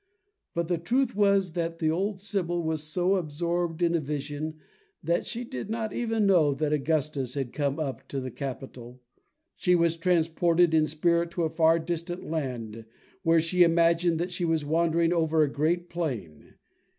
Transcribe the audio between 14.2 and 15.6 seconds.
she was wandering over a